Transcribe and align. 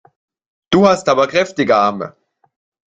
Du 0.71 0.87
hast 0.87 1.07
aber 1.09 1.27
kräftige 1.27 1.75
Arme! 1.75 2.15